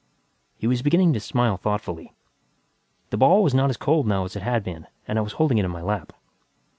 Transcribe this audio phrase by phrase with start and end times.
[0.57, 2.11] He was beginning to smile thoughtfully.
[3.11, 5.59] The ball was not as cold now as it had been and I was holding
[5.59, 6.11] it in my lap.